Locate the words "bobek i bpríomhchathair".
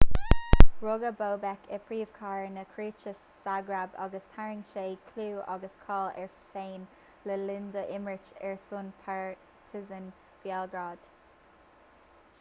1.17-2.45